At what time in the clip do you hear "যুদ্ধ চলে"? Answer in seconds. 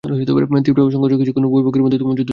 2.15-2.29